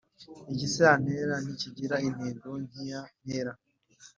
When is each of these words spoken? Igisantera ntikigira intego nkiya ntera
Igisantera 0.53 1.33
ntikigira 1.43 1.95
intego 2.07 2.49
nkiya 2.65 3.01
ntera 3.23 3.53